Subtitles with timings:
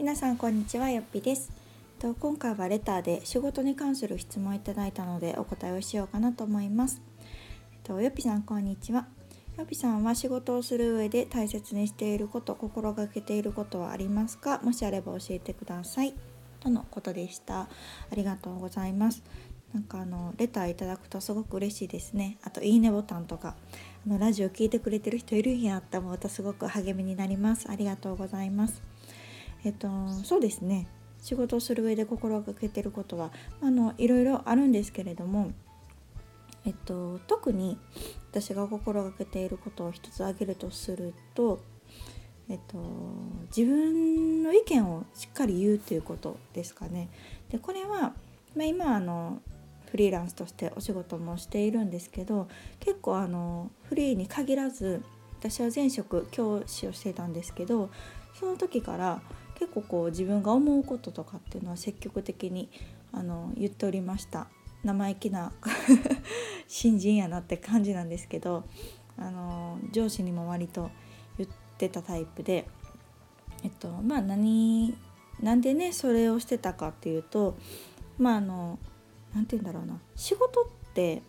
[0.00, 1.52] 皆さんこんにちはよっぴです。
[1.98, 7.02] と今回はレターで仕事に関する質問をいただいたのでお答えをしようかなと思います。
[7.84, 9.08] とよっぴさんこんにちは。
[9.58, 14.58] よっぴさんは仕事をする上で大切にしていること心がけていることはありますか？
[14.64, 16.14] もしあれば教えてください。
[16.60, 17.60] とのことでした。
[17.60, 17.68] あ
[18.14, 19.22] りがとうございます。
[19.74, 22.38] なんかあのレターいただくとすごく嬉しいですね。
[22.42, 23.54] あといいねボタンとか。
[24.06, 27.70] あのラジオ聞いてくれてる人いるんやったらまたすごく励みになります。
[27.70, 28.80] ありがとうございます。
[29.64, 29.88] えっと
[30.24, 30.86] そうですね
[31.18, 33.30] 仕事をする上で心がけてることは
[33.62, 35.52] あのいろいろあるんですけれども
[36.64, 37.78] えっと特に
[38.30, 41.60] 私が心がけていることを一つ挙げるとすると
[42.50, 42.78] えっと、
[43.56, 47.08] 自分の意見をしっかり言うということですかね。
[47.48, 48.12] でこれは、
[48.56, 49.40] まあ、今あの
[49.90, 52.48] フリーランスとしてお仕事もしているんですけど
[52.80, 55.02] 結構あのフリーに限らず
[55.38, 57.90] 私は前職教師をしていたんですけど
[58.34, 59.22] その時から
[59.60, 62.70] 結構こう自分が思うこととかっていうのは積極的に
[63.12, 64.48] あの言っておりました。
[64.82, 65.52] 生意気な
[66.66, 68.64] 新人やなって感じなんですけど
[69.18, 70.90] あの上司にも割と
[71.36, 72.66] 言ってたタイプで
[73.62, 74.96] えっとまあ何
[75.38, 77.58] なんでねそれをしてたかっていうと
[78.16, 78.78] まああの
[79.34, 80.00] 何て言うんだろうな。
[80.16, 81.22] 仕事って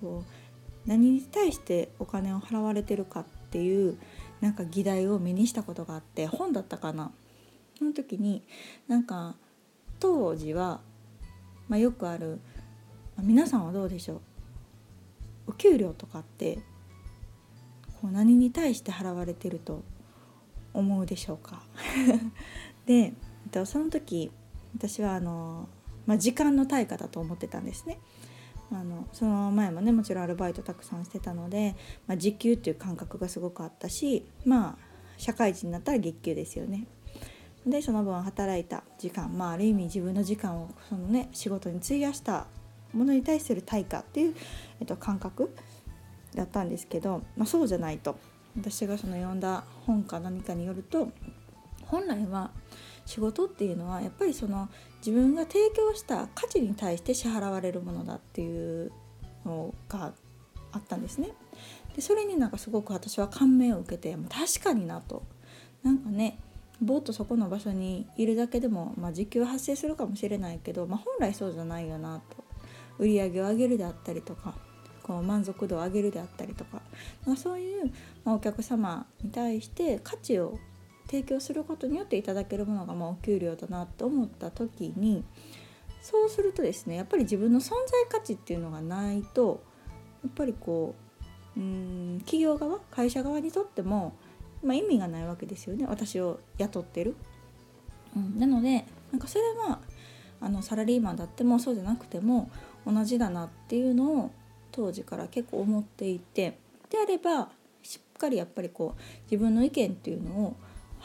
[0.00, 3.98] こう何に対してお金を払われてるかっていう
[4.40, 7.12] なんか議題を目にしたことがあって本だったかな。
[7.78, 8.42] その時に
[8.88, 9.34] なんか
[10.00, 10.80] 当時は、
[11.68, 12.40] まあ、よくある、
[13.16, 14.20] まあ、皆さんはどうでしょう。
[15.48, 16.56] お給料とかって
[18.00, 19.82] こう何に対して払われてると
[20.74, 21.62] 思うでしょうか。
[22.86, 23.14] で
[23.64, 24.30] その時
[24.74, 25.68] 私はあの
[26.06, 27.98] まあ、時間の対価だと思ってたんですね。
[28.72, 34.76] あのその前もねもちろんアルバイトたくさんしてたので、まあ、時給っていう感覚がすごくあったしまあ
[35.18, 36.86] 社会人になったら月給ですよね。
[37.66, 42.46] でその分働いた時間まあある意味自分の時間をそのね仕事に費やした
[42.92, 44.34] ものに対する対価っていう、
[44.80, 45.54] えっと、感覚
[46.34, 48.16] だったんですけど、まあ、そうじゃないと
[48.56, 51.08] 私がその読んだ本か何かによると
[51.86, 52.50] 本来は
[53.06, 54.68] 仕事っていうのはやっぱりその
[54.98, 58.92] 自分が提供した価値に対して支払われるものだっていう
[59.44, 60.12] のが
[60.72, 61.30] あったんですね。
[61.94, 65.22] でそれになんかすごく私は感銘を受けてもう確かになと
[65.82, 66.38] なんかね
[66.82, 72.44] ぼーっとそこの場所にいるだけでも、まあ、時給は発生するかもしれないけど、まあ、本来そうじゃないよなと
[72.98, 74.54] 売り上げを上げるであったりとか
[75.02, 76.82] こう満足度を上げるであったりとか、
[77.24, 77.92] まあ、そういう、
[78.24, 80.58] まあ、お客様に対して価値を
[81.08, 85.24] 提供することによっていただけるものがまあお給料だなと思った時に
[86.02, 89.62] そうするとですねやっぱり自分の存在価値っていうのがないと
[90.22, 90.94] やっぱりこ
[91.56, 94.14] ううん企業側会社側にとっても、
[94.62, 97.16] まあ、意味がないわけですよね私を雇ってる。
[98.14, 99.80] うん、なのでなんかそれは
[100.40, 102.50] あのサラリーマンだってもそうじゃなくても
[102.86, 104.30] 同じだなっていうのを
[104.72, 106.58] 当時から結構思っていて
[106.90, 107.48] であれば
[107.82, 109.00] しっかりやっぱりこう
[109.30, 110.56] 自分の意見っていうのを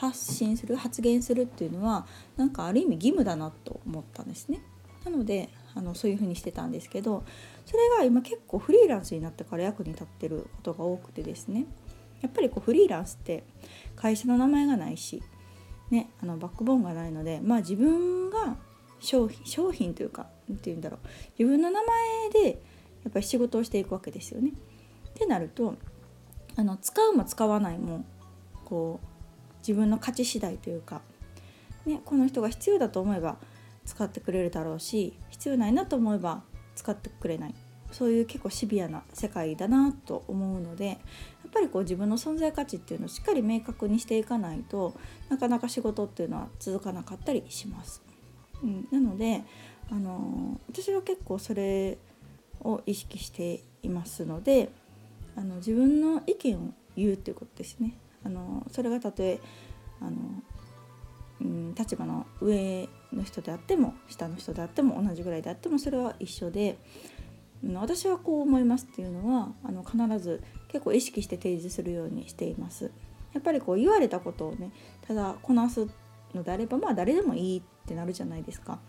[0.01, 4.59] 発信する発言するっていうのはなんかある意味義務だなと思ったんですね。
[5.05, 7.23] なのであのそういうふうにしてたんですけど
[7.67, 11.65] それが今結構フリーランスになってから役に立ってることが多くてですね
[12.21, 13.43] やっぱりこうフリーランスって
[13.95, 15.21] 会社の名前がないし、
[15.91, 18.57] ね、あのバックボーンがないのでまあ自分が
[18.99, 20.99] 商品商品というか何て言うんだろう
[21.37, 22.61] 自分の名前で
[23.03, 24.51] やっぱり仕事をしていくわけですよね。
[25.09, 25.75] ってなると
[26.55, 28.05] あの使うも使わないも
[28.65, 29.10] こう
[29.61, 31.01] 自分の価値次第というか、
[31.85, 33.37] ね、この人が必要だと思えば
[33.85, 36.43] 使ってくれるだろうし必要ないなと思えば
[36.75, 37.55] 使ってくれない
[37.91, 40.97] そういう結構シビアな世界だなと思うのでやっ
[41.51, 44.93] ぱりこう自分の存在価値っていうのをしっかり明確にしていかないと
[45.29, 48.01] なかなか仕事っていうのは続かなかったりします。
[48.63, 49.43] うん、なので、
[49.89, 51.97] あの私は結構それ
[52.61, 54.69] を意識していますので
[55.35, 57.97] あの自分の意見を言うっていうことですね。
[58.23, 59.39] あのそれがたとえ
[59.99, 60.17] あの、
[61.41, 66.77] うん、立場の上の人であっても下の人であっても同じぐらいであってもそれは一緒で、
[67.73, 72.91] 私はこう思いますっていうのはあの必ず結構意識して提示するようにしています。
[73.33, 74.71] やっぱりこう言われたことをね
[75.07, 75.87] ただこなす
[76.33, 78.79] のであればまあ誰でもいいってなるじゃないですか。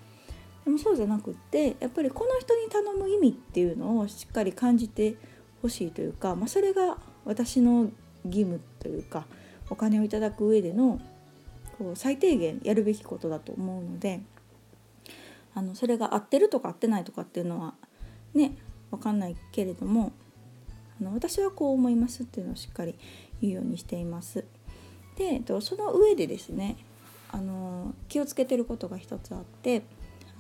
[0.65, 5.17] でもそうじゃなくってやっぱりこの人に頼む意味っていうのをしっかり感じて
[5.61, 7.91] ほしいというか、まあ、それが私の
[8.25, 9.27] 義務というか
[9.71, 11.01] お金をいただく上での
[11.79, 14.21] こう最低限やるべきことだと思うので
[15.55, 17.75] あのそれが合ってるとか合ってないとかっていうのは
[18.35, 18.57] ね
[18.91, 20.13] 分かんないけれども
[21.01, 22.95] あの私はこう思いますっていうのをしっかり
[23.41, 24.45] 言うようにしています。
[25.17, 26.77] でその上でですね
[27.31, 29.83] あの気をつけてることが一つあって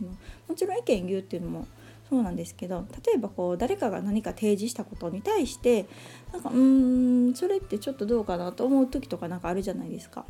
[0.00, 0.10] あの
[0.48, 1.66] もちろん意見言うっていうのも
[2.12, 5.86] そうなんですけど例えばこう誰かが何か提示したことに対して
[6.30, 10.26] なんかうーんそれってちょっとどうかなと思う時とかなんかあるじゃないですか。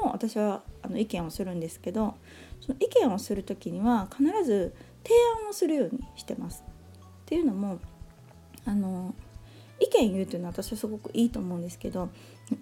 [0.00, 2.14] も私はあの意見をするんですけど
[2.60, 4.72] その意見をする時には必ず
[5.02, 5.12] 提
[5.42, 6.62] 案をするようにしてます。
[7.02, 7.80] っていうのも
[8.64, 9.12] あの
[9.80, 12.10] 意見言うというのは私はすごくいいと思うんですけど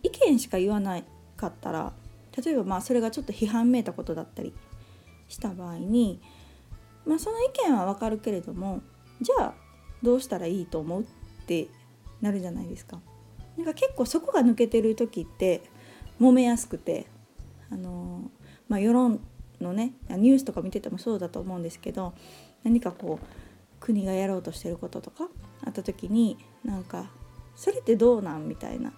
[0.02, 1.02] 意見しか言わな
[1.37, 1.93] かったら
[2.43, 4.55] 例えばまあそれがちょっと批判めいたことだったり
[5.29, 6.23] した場合に、
[7.06, 8.82] まあ、その意見はわかるけれども
[9.20, 9.55] じゃあ
[10.03, 11.05] どうしたらいいと思うっ
[11.47, 11.69] て
[12.20, 13.00] なるじゃないですか。
[13.56, 15.62] なんか結構そこが抜けてる時って
[16.20, 17.06] 揉めやすくて
[17.70, 18.31] あの、
[18.69, 19.20] まあ、世論
[19.61, 22.12] のねニュースとか見ててもそうだと思うんですけど
[22.64, 23.26] 何かこう
[23.81, 25.29] 国がやろうとしてることとか
[25.64, 27.11] あった時になんか
[27.55, 28.93] それってどうなんみたいな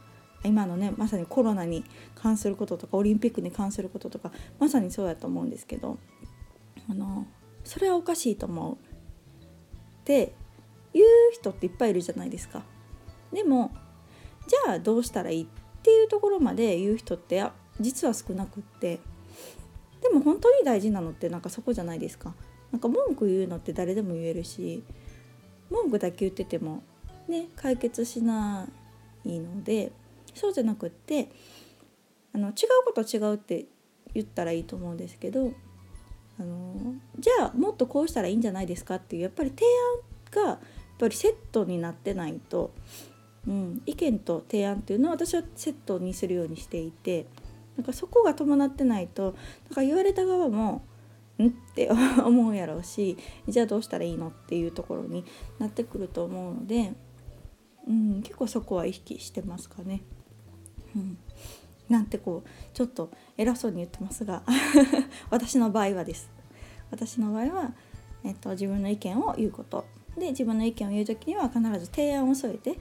[0.45, 1.85] 今のねまさにコロナに
[2.15, 5.99] 関することとかオリンピックに関することとかまさにそうやと思うんですけど
[6.91, 7.27] あの
[7.69, 8.79] それはおかしいと思うっ
[10.05, 10.33] て
[10.95, 12.63] 言う人っていっぱいいるじゃないですか。
[13.31, 13.73] でも
[14.47, 15.47] じゃあどうしたらいいっ
[15.83, 17.45] ていうところまで言う人って
[17.79, 19.01] 実は少なくって
[20.01, 22.35] でも本当に大事なのってなんかそこじゃないですか。
[22.73, 24.83] なんか文句言うのって誰でも言えるし
[25.69, 26.83] 文句だけ言ってても
[27.29, 28.67] ね解決しな
[29.27, 29.93] いので
[30.35, 31.29] そうじゃなくって
[32.35, 32.55] あの違う
[32.87, 33.67] こと違うって
[34.15, 35.53] 言ったらいいと思うんですけど
[36.41, 39.65] あのじゃあもっとこうしたらいいんじゃないですかっていうやっぱり提
[40.37, 40.59] 案がやっ
[40.99, 42.73] ぱりセットになってないと、
[43.47, 47.27] うん、意見と提案っていうのは私はセットにするようにしていて
[47.77, 49.35] なんかそこが伴ってないと
[49.69, 50.83] なんか言われた側も
[51.43, 51.89] んって
[52.25, 55.25] 思うやろうしじゃあどうしたらいいのっていうところに
[55.59, 56.93] なってくると思うので、
[57.87, 60.03] うん、結構そこは意識してますかね。
[60.97, 61.19] うん、
[61.89, 64.43] なんてこうちょっと偉そうに言ってますが
[65.31, 66.31] 私の場合はです。
[66.91, 67.75] 私の場合は、
[68.25, 69.85] えっと、自分の意見を言うこと
[70.17, 72.79] で自分の意見を言う時には必ず提案を添えて、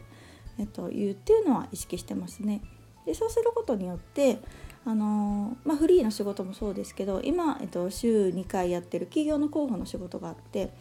[0.58, 2.62] えっと、言うっていうのは意識してますね。
[3.06, 4.40] でそうすることによって
[4.86, 10.72] あのまあ、フリーの仕事もそうですけど今、えっと、週2回やってる企業の候補の仕事があって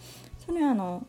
[0.46, 1.04] それはあの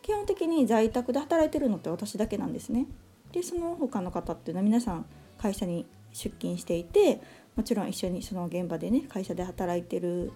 [0.00, 2.86] 基本的に在宅で働いてるのって私だけなんですね。
[3.32, 5.04] でその他の方っていうのは皆さん
[5.36, 7.20] 会社に出勤していて
[7.56, 10.32] もちろん一緒にその現場でね会社で働いてる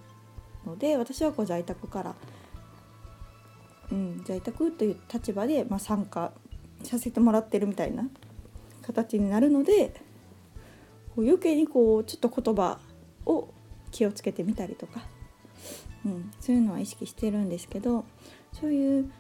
[0.67, 2.15] ので私はこう在宅から、
[3.91, 6.33] うん、在宅という立場で、まあ、参加
[6.83, 8.09] させてもらってるみたいな
[8.83, 9.95] 形になるので
[11.17, 12.79] 余計にこうちょっと言葉
[13.27, 13.49] を
[13.91, 15.05] 気をつけてみたりとか、
[16.05, 18.05] うん、そういうのは意識してるんですけど
[18.53, 19.13] そういう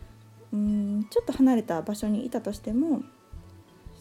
[0.52, 3.02] うんちょっと離れた場所にいたとしても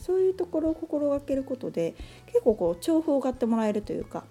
[0.01, 1.95] そういうところを心がけることで
[2.25, 4.23] 結構こう重宝がってもらえるというか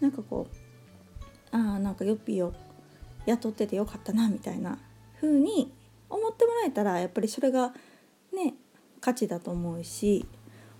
[0.00, 2.54] なんかこうああなんかヨッピーを
[3.26, 4.78] 雇っててよかったなみたいな
[5.20, 5.72] 風に
[6.08, 7.72] 思ってもらえたらやっぱりそれが
[8.32, 8.54] ね
[9.00, 10.26] 価値だと思うし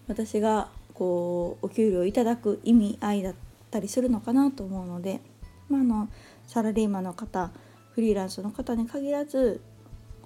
[0.09, 3.35] 私がこうお給料いただく意味合いだっ
[3.71, 5.21] たりするのかなと思うので、
[5.69, 6.09] まあ、あの
[6.47, 7.51] サラリーマンの方
[7.95, 9.61] フリーランスの方に限らず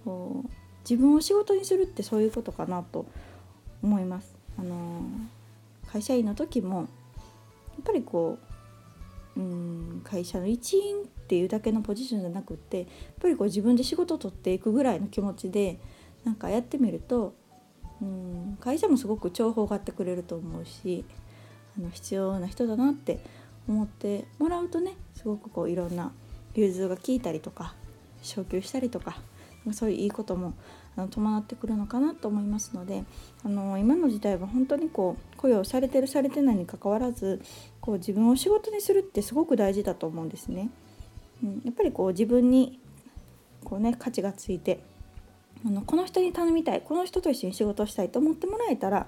[0.05, 0.51] こう
[0.89, 3.07] 自分を仕事にするってそういうことかなと
[3.85, 4.35] 思います。
[4.59, 5.03] あの
[5.87, 6.87] 会社員の時もやっ
[7.85, 8.39] ぱりこ
[9.37, 12.87] ううん会社の一員っていうだけのポジションじゃなくってやっ
[13.21, 15.79] ぱりこう自分で仕事を取っていくぐらいの気持ちで
[16.25, 17.35] なんかやってみると
[18.01, 21.05] うん会社もすごく重宝がってくれると思うし
[21.77, 23.19] あの必要な人だなって
[23.69, 26.13] 思ってもらうとねすごくこういろんな
[26.55, 27.75] 融通が効いたりとか
[28.23, 29.19] 昇給したりとか
[29.73, 30.55] そういういいことも
[30.97, 33.05] あの伴ってくるのかなと思いますので
[33.45, 37.41] あの今の時代は本当にこう雇用されてるされてないにかかわらず
[37.81, 40.71] こう自分を仕事にするってすごく大事だと思うんですね。
[41.43, 42.81] うん、やっぱりこう自分に
[43.65, 44.81] こうね価値がついて
[45.67, 49.07] あのこの人に頼みたいこの人と一緒に仕事をしたいと思ってもらえたら、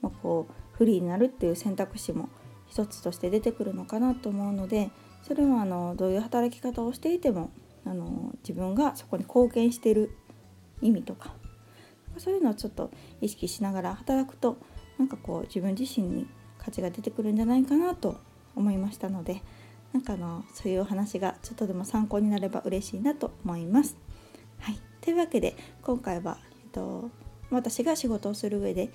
[0.00, 2.28] まあ、こうフリーになるっていう選択肢も
[2.68, 4.90] 一つとして出てくるのかなと思うので
[5.22, 7.50] それはあのどういう働き方をしていても
[7.84, 10.16] あの自分がそこに貢献している
[10.82, 11.32] 意味とか
[12.18, 14.58] そういうのをちょっと意識しながら働くと
[14.98, 16.26] なんかこう自分自身に
[16.58, 18.20] 価値が出てくるんじゃないかなと
[18.54, 19.42] 思いましたので
[19.92, 23.96] なんかのそういうお話がちょっとでも参考になれば嬉しいなと思います。
[24.58, 27.10] はいというわけで今回は、えっと、
[27.50, 28.90] 私が仕事をする上で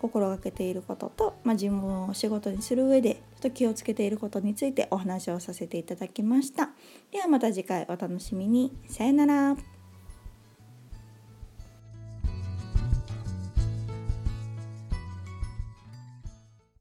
[0.00, 6.70] 心がけていることと、まあ、自分を仕事にする上でちょっと気をつけていることについてお話をさせていただきました。
[7.12, 8.76] ではまた次回お楽しみに。
[8.88, 9.75] さよなら。